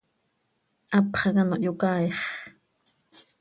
Hapx 0.93 1.13
hac 1.23 1.37
ano 1.41 1.55
hyocaaix. 1.61 2.17